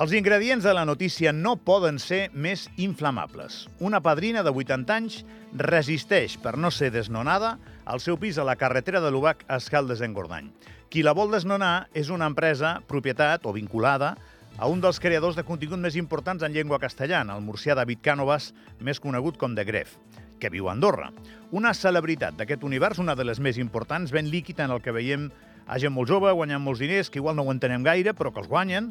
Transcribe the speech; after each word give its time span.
Els 0.00 0.14
ingredients 0.16 0.64
de 0.64 0.72
la 0.72 0.86
notícia 0.88 1.28
no 1.36 1.58
poden 1.60 1.98
ser 2.00 2.30
més 2.32 2.62
inflamables. 2.80 3.66
Una 3.84 3.98
padrina 4.00 4.40
de 4.40 4.48
80 4.48 4.94
anys 4.96 5.18
resisteix, 5.52 6.38
per 6.40 6.54
no 6.56 6.70
ser 6.72 6.88
desnonada, 6.94 7.58
al 7.84 8.00
seu 8.00 8.16
pis 8.16 8.38
a 8.40 8.46
la 8.48 8.54
carretera 8.56 9.02
de 9.04 9.10
l'Ubac 9.12 9.44
a 9.44 9.58
Escaldes 9.60 10.00
en 10.00 10.14
Gordany. 10.16 10.48
Qui 10.88 11.04
la 11.04 11.12
vol 11.12 11.28
desnonar 11.36 11.90
és 11.92 12.08
una 12.08 12.30
empresa, 12.32 12.78
propietat 12.88 13.44
o 13.44 13.52
vinculada 13.52 14.14
a 14.56 14.70
un 14.72 14.80
dels 14.80 15.02
creadors 15.04 15.36
de 15.36 15.44
contingut 15.44 15.84
més 15.84 16.00
importants 16.00 16.48
en 16.48 16.56
llengua 16.56 16.80
castellana, 16.80 17.36
el 17.36 17.44
murcià 17.44 17.76
David 17.76 18.00
Cànovas, 18.00 18.54
més 18.80 19.04
conegut 19.04 19.36
com 19.36 19.52
de 19.52 19.68
Gref 19.68 19.98
que 20.40 20.48
viu 20.48 20.70
a 20.70 20.72
Andorra. 20.72 21.10
Una 21.52 21.74
celebritat 21.76 22.40
d'aquest 22.40 22.64
univers, 22.64 22.96
una 22.96 23.12
de 23.12 23.28
les 23.28 23.36
més 23.36 23.60
importants, 23.60 24.08
ben 24.08 24.32
líquid 24.32 24.64
en 24.64 24.72
el 24.72 24.80
que 24.80 24.96
veiem 24.96 25.28
a 25.68 25.76
gent 25.76 25.92
molt 25.92 26.08
jove, 26.08 26.32
guanyant 26.32 26.64
molts 26.64 26.80
diners, 26.80 27.12
que 27.12 27.20
igual 27.20 27.36
no 27.36 27.44
ho 27.44 27.52
entenem 27.52 27.84
gaire, 27.84 28.16
però 28.16 28.32
que 28.32 28.40
els 28.40 28.48
guanyen, 28.48 28.88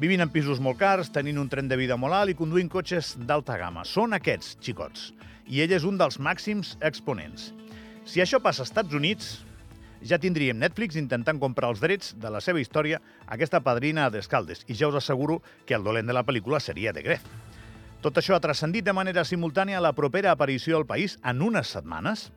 vivint 0.00 0.24
en 0.24 0.30
pisos 0.32 0.60
molt 0.60 0.78
cars, 0.80 1.10
tenint 1.14 1.38
un 1.38 1.48
tren 1.50 1.68
de 1.70 1.78
vida 1.78 1.96
molt 2.00 2.16
alt 2.16 2.32
i 2.32 2.38
conduint 2.38 2.70
cotxes 2.70 3.14
d'alta 3.28 3.56
gamma. 3.60 3.84
Són 3.86 4.16
aquests 4.16 4.56
xicots. 4.60 5.12
I 5.46 5.62
ell 5.62 5.74
és 5.76 5.84
un 5.86 5.98
dels 6.00 6.18
màxims 6.18 6.74
exponents. 6.82 7.52
Si 8.04 8.20
això 8.20 8.40
passa 8.42 8.64
als 8.64 8.72
Estats 8.72 8.94
Units, 8.96 9.30
ja 10.04 10.18
tindríem 10.20 10.58
Netflix 10.60 10.98
intentant 11.00 11.40
comprar 11.40 11.70
els 11.72 11.80
drets 11.80 12.12
de 12.20 12.30
la 12.32 12.42
seva 12.44 12.60
història 12.60 13.00
a 13.24 13.34
aquesta 13.38 13.62
padrina 13.64 14.10
d'Escaldes. 14.12 14.66
I 14.68 14.76
ja 14.76 14.90
us 14.90 14.98
asseguro 15.00 15.40
que 15.64 15.76
el 15.78 15.84
dolent 15.84 16.10
de 16.10 16.16
la 16.16 16.24
pel·lícula 16.26 16.60
seria 16.60 16.92
de 16.92 17.04
Gref. 17.06 17.24
Tot 18.04 18.18
això 18.20 18.36
ha 18.36 18.42
transcendit 18.44 18.84
de 18.84 18.92
manera 18.92 19.24
simultània 19.24 19.80
la 19.80 19.94
propera 19.96 20.34
aparició 20.34 20.76
al 20.76 20.84
país 20.84 21.16
en 21.24 21.40
unes 21.40 21.70
setmanes 21.72 22.28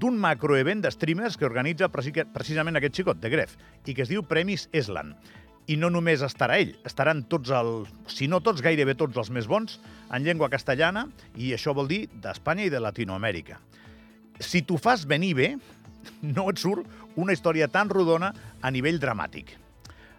d'un 0.00 0.16
macroevent 0.18 0.80
de 0.82 0.90
streamers 0.90 1.36
que 1.38 1.46
organitza 1.46 1.90
precisament 1.92 2.80
aquest 2.80 2.98
xicot 2.98 3.20
de 3.22 3.30
Gref 3.30 3.54
i 3.86 3.94
que 3.94 4.02
es 4.02 4.10
diu 4.10 4.24
Premis 4.26 4.66
Eslan. 4.72 5.14
I 5.66 5.78
no 5.80 5.88
només 5.88 6.20
estarà 6.24 6.58
ell, 6.60 6.74
estaran 6.84 7.22
tots 7.30 7.52
els, 7.54 7.88
si 8.12 8.28
no 8.28 8.42
tots, 8.44 8.60
gairebé 8.64 8.96
tots 9.00 9.16
els 9.16 9.30
més 9.32 9.46
bons 9.48 9.78
en 10.12 10.24
llengua 10.26 10.50
castellana 10.52 11.06
i 11.40 11.54
això 11.56 11.72
vol 11.76 11.88
dir 11.88 12.02
d'Espanya 12.12 12.66
i 12.66 12.72
de 12.72 12.82
Latinoamèrica. 12.84 13.56
Si 14.40 14.60
tu 14.66 14.76
fas 14.76 15.06
venir 15.08 15.32
bé, 15.38 15.48
no 16.36 16.50
et 16.50 16.60
surt 16.60 16.84
una 17.16 17.32
història 17.32 17.70
tan 17.72 17.88
rodona 17.88 18.32
a 18.60 18.70
nivell 18.74 19.00
dramàtic. 19.00 19.54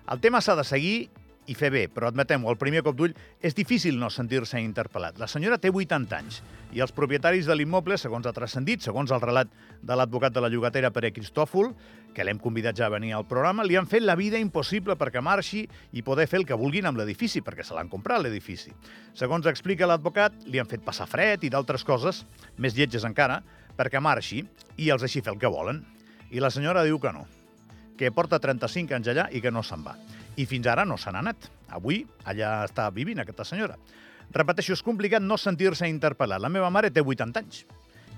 El 0.10 0.22
tema 0.22 0.42
s'ha 0.42 0.56
de 0.58 0.66
seguir 0.66 0.98
i 1.48 1.56
fer 1.58 1.70
bé, 1.74 1.86
però 1.92 2.10
admetem-ho, 2.10 2.50
al 2.50 2.60
primer 2.60 2.82
cop 2.86 2.98
d'ull 2.98 3.14
és 3.44 3.56
difícil 3.58 4.00
no 4.00 4.10
sentir-se 4.10 4.60
interpel·lat. 4.62 5.20
La 5.22 5.30
senyora 5.30 5.60
té 5.62 5.70
80 5.70 6.18
anys 6.18 6.42
i 6.76 6.82
els 6.84 6.94
propietaris 6.96 7.48
de 7.48 7.56
l'immoble, 7.56 7.98
segons 8.02 8.26
ha 8.28 8.34
transcendit, 8.36 8.84
segons 8.84 9.14
el 9.14 9.22
relat 9.24 9.52
de 9.82 9.98
l'advocat 9.98 10.34
de 10.34 10.44
la 10.44 10.50
llogatera 10.52 10.92
Pere 10.96 11.14
Cristòfol, 11.16 11.72
que 12.16 12.24
l'hem 12.24 12.40
convidat 12.40 12.78
ja 12.80 12.88
a 12.88 12.94
venir 12.94 13.14
al 13.14 13.28
programa, 13.28 13.66
li 13.68 13.78
han 13.78 13.90
fet 13.92 14.04
la 14.04 14.16
vida 14.16 14.40
impossible 14.42 14.96
perquè 15.00 15.22
marxi 15.24 15.66
i 15.94 16.04
poder 16.04 16.28
fer 16.32 16.42
el 16.42 16.48
que 16.50 16.58
vulguin 16.58 16.88
amb 16.90 17.00
l'edifici, 17.00 17.44
perquè 17.46 17.64
se 17.64 17.76
l'han 17.76 17.92
comprat 17.92 18.24
l'edifici. 18.24 18.74
Segons 19.14 19.48
explica 19.52 19.88
l'advocat, 19.90 20.46
li 20.48 20.60
han 20.60 20.72
fet 20.72 20.86
passar 20.86 21.10
fred 21.12 21.44
i 21.44 21.52
d'altres 21.52 21.84
coses, 21.84 22.24
més 22.58 22.76
lletges 22.78 23.06
encara, 23.08 23.42
perquè 23.76 24.00
marxi 24.00 24.46
i 24.80 24.92
els 24.92 25.04
així 25.04 25.22
fer 25.22 25.36
el 25.36 25.42
que 25.42 25.52
volen. 25.52 25.84
I 26.32 26.42
la 26.42 26.52
senyora 26.52 26.84
diu 26.88 26.98
que 27.00 27.12
no, 27.14 27.28
que 27.98 28.12
porta 28.12 28.40
35 28.40 28.96
anys 28.96 29.12
allà 29.14 29.30
i 29.32 29.42
que 29.42 29.52
no 29.52 29.64
se'n 29.64 29.84
va 29.86 29.96
i 30.36 30.46
fins 30.46 30.68
ara 30.68 30.86
no 30.86 30.98
se 30.98 31.12
n'ha 31.12 31.22
anat. 31.24 31.48
Avui 31.76 32.04
allà 32.28 32.58
està 32.68 32.90
vivint 32.94 33.22
aquesta 33.22 33.46
senyora. 33.48 33.78
Repeteixo, 34.36 34.74
és 34.76 34.84
complicat 34.84 35.24
no 35.24 35.38
sentir-se 35.38 35.88
interpel·lat. 35.90 36.42
La 36.42 36.52
meva 36.52 36.70
mare 36.74 36.92
té 36.92 37.04
80 37.04 37.42
anys 37.42 37.64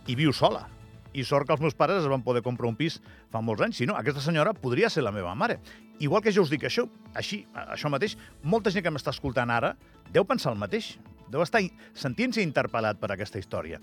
i 0.07 0.15
viu 0.15 0.33
sola. 0.33 0.65
I 1.13 1.23
sort 1.25 1.47
que 1.47 1.55
els 1.55 1.61
meus 1.63 1.75
pares 1.77 2.01
es 2.01 2.09
van 2.09 2.23
poder 2.23 2.43
comprar 2.45 2.67
un 2.69 2.77
pis 2.77 2.99
fa 3.31 3.41
molts 3.41 3.63
anys. 3.65 3.79
Si 3.79 3.87
no, 3.89 3.95
aquesta 3.97 4.21
senyora 4.21 4.53
podria 4.53 4.89
ser 4.89 5.03
la 5.05 5.13
meva 5.13 5.33
mare. 5.35 5.59
Igual 5.99 6.21
que 6.21 6.33
jo 6.33 6.43
us 6.45 6.51
dic 6.53 6.67
això, 6.67 6.85
així, 7.17 7.41
això 7.53 7.89
mateix, 7.89 8.17
molta 8.43 8.73
gent 8.73 8.85
que 8.85 8.93
m'està 8.93 9.13
escoltant 9.15 9.49
ara 9.53 9.73
deu 10.13 10.25
pensar 10.25 10.53
el 10.53 10.61
mateix. 10.61 10.95
Deu 11.27 11.41
estar 11.43 11.59
sentint-se 11.97 12.43
interpel·lat 12.45 13.01
per 13.01 13.11
aquesta 13.11 13.39
història. 13.39 13.81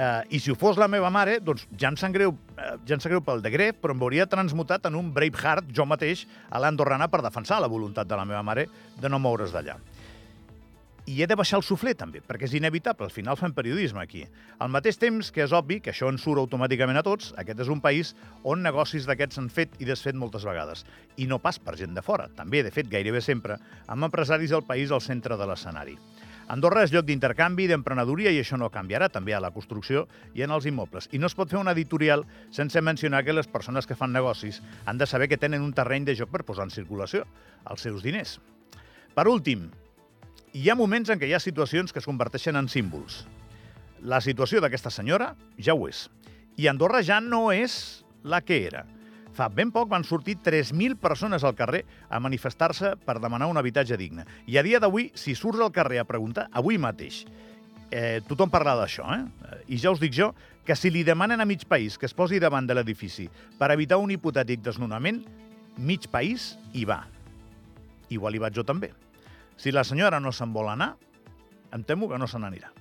Uh, 0.00 0.24
I 0.32 0.38
si 0.40 0.48
ho 0.48 0.54
fos 0.56 0.78
la 0.80 0.86
meva 0.88 1.10
mare, 1.12 1.34
doncs 1.44 1.66
ja 1.76 1.90
em 1.90 1.96
sap 2.00 2.14
greu, 2.14 2.30
uh, 2.32 2.76
ja 2.88 2.96
em 2.96 3.00
sap 3.02 3.10
greu 3.12 3.20
pel 3.20 3.42
decret, 3.44 3.76
però 3.82 3.92
em 3.92 4.00
veuria 4.00 4.24
transmutat 4.30 4.86
en 4.88 4.94
un 4.96 5.10
Braveheart, 5.12 5.66
jo 5.76 5.84
mateix, 5.84 6.22
a 6.48 6.60
l'Andorrana 6.62 7.10
per 7.12 7.20
defensar 7.20 7.58
la 7.60 7.68
voluntat 7.68 8.08
de 8.08 8.16
la 8.16 8.24
meva 8.24 8.40
mare 8.46 8.64
de 8.96 9.10
no 9.12 9.20
moure's 9.20 9.52
d'allà. 9.52 9.76
I 11.10 11.18
he 11.20 11.26
de 11.28 11.36
baixar 11.36 11.58
el 11.58 11.66
sufler, 11.66 11.92
també, 11.98 12.22
perquè 12.24 12.46
és 12.48 12.54
inevitable. 12.56 13.10
Al 13.10 13.12
final 13.12 13.36
fem 13.36 13.52
periodisme 13.52 14.00
aquí. 14.00 14.22
Al 14.62 14.72
mateix 14.72 14.96
temps 15.00 15.28
que 15.34 15.44
és 15.44 15.52
obvi 15.52 15.80
que 15.84 15.92
això 15.92 16.08
ens 16.08 16.24
surt 16.24 16.40
automàticament 16.40 17.00
a 17.00 17.04
tots, 17.04 17.34
aquest 17.40 17.60
és 17.66 17.72
un 17.72 17.84
país 17.84 18.14
on 18.40 18.64
negocis 18.64 19.08
d'aquests 19.10 19.36
s'han 19.36 19.52
fet 19.52 19.76
i 19.82 19.88
desfet 19.88 20.16
moltes 20.16 20.48
vegades. 20.48 20.86
I 21.20 21.28
no 21.28 21.40
pas 21.44 21.60
per 21.60 21.76
gent 21.76 21.92
de 21.98 22.04
fora. 22.06 22.30
També, 22.40 22.64
de 22.64 22.72
fet, 22.72 22.88
gairebé 22.88 23.20
sempre, 23.26 23.58
amb 23.88 24.08
empresaris 24.08 24.56
del 24.56 24.64
país 24.64 24.92
al 24.96 25.04
centre 25.04 25.36
de 25.36 25.50
l'escenari. 25.50 25.98
Andorra 26.50 26.82
és 26.82 26.90
lloc 26.90 27.04
d'intercanvi, 27.06 27.68
d'emprenedoria, 27.70 28.32
i 28.34 28.40
això 28.42 28.56
no 28.58 28.72
canviarà 28.74 29.06
també 29.12 29.36
a 29.36 29.40
la 29.42 29.52
construcció 29.54 30.08
i 30.34 30.42
en 30.42 30.50
els 30.50 30.66
immobles. 30.66 31.06
I 31.14 31.20
no 31.22 31.28
es 31.30 31.36
pot 31.38 31.52
fer 31.52 31.60
una 31.60 31.70
editorial 31.76 32.24
sense 32.50 32.80
mencionar 32.82 33.22
que 33.22 33.36
les 33.36 33.46
persones 33.46 33.86
que 33.86 33.94
fan 33.94 34.10
negocis 34.10 34.58
han 34.84 34.98
de 34.98 35.06
saber 35.06 35.28
que 35.30 35.38
tenen 35.38 35.62
un 35.62 35.70
terreny 35.72 36.08
de 36.08 36.16
joc 36.18 36.32
per 36.34 36.42
posar 36.48 36.66
en 36.66 36.74
circulació 36.74 37.22
els 37.70 37.86
seus 37.86 38.02
diners. 38.02 38.40
Per 39.14 39.28
últim, 39.30 39.68
hi 40.50 40.66
ha 40.66 40.74
moments 40.74 41.14
en 41.14 41.22
què 41.22 41.30
hi 41.30 41.36
ha 41.38 41.42
situacions 41.42 41.94
que 41.94 42.02
es 42.02 42.10
converteixen 42.10 42.58
en 42.58 42.66
símbols. 42.66 43.22
La 44.02 44.18
situació 44.18 44.58
d'aquesta 44.58 44.90
senyora 44.90 45.36
ja 45.54 45.78
ho 45.78 45.86
és. 45.86 46.08
I 46.58 46.66
Andorra 46.66 47.04
ja 47.06 47.20
no 47.22 47.52
és 47.54 48.02
la 48.26 48.42
que 48.42 48.64
era. 48.66 48.88
Fa 49.36 49.48
ben 49.48 49.70
poc 49.70 49.88
van 49.90 50.04
sortir 50.04 50.36
3.000 50.42 50.98
persones 51.00 51.44
al 51.46 51.54
carrer 51.58 51.84
a 52.10 52.18
manifestar-se 52.20 52.96
per 53.04 53.20
demanar 53.22 53.48
un 53.50 53.60
habitatge 53.60 53.98
digne. 54.00 54.26
I 54.46 54.58
a 54.58 54.64
dia 54.66 54.80
d'avui, 54.82 55.10
si 55.14 55.36
surts 55.38 55.62
al 55.62 55.72
carrer 55.72 56.00
a 56.02 56.08
preguntar, 56.08 56.48
avui 56.52 56.78
mateix, 56.78 57.22
eh, 57.90 58.20
tothom 58.26 58.50
parla 58.50 58.74
d'això, 58.78 59.06
eh? 59.14 59.62
I 59.68 59.78
ja 59.78 59.92
us 59.94 60.00
dic 60.02 60.14
jo 60.14 60.32
que 60.64 60.76
si 60.76 60.90
li 60.90 61.04
demanen 61.06 61.40
a 61.40 61.46
mig 61.46 61.66
país 61.66 61.98
que 61.98 62.06
es 62.06 62.14
posi 62.14 62.40
davant 62.42 62.66
de 62.66 62.74
l'edifici 62.74 63.28
per 63.58 63.70
evitar 63.74 63.98
un 63.98 64.10
hipotètic 64.10 64.62
desnonament, 64.62 65.22
mig 65.78 66.08
país 66.10 66.56
hi 66.72 66.84
va. 66.84 67.04
Igual 68.10 68.34
hi 68.34 68.42
vaig 68.42 68.54
jo 68.54 68.66
també. 68.66 68.92
Si 69.56 69.70
la 69.70 69.84
senyora 69.84 70.20
no 70.20 70.32
se'n 70.32 70.52
vol 70.52 70.68
anar, 70.72 70.96
em 71.72 71.82
temo 71.86 72.08
que 72.08 72.18
no 72.18 72.26
se 72.26 72.38
n'anirà. 72.38 72.79